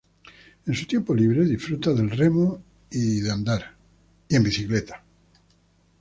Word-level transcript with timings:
En 0.65 0.73
su 0.73 0.87
tiempo 0.87 1.13
libre, 1.13 1.45
disfruta 1.45 1.93
del 1.93 2.09
remo 2.09 2.63
y 2.89 3.29
andar 3.29 3.77
en 4.29 4.41
bicicleta. 4.41 5.03